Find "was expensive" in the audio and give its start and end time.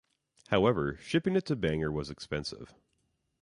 1.91-2.73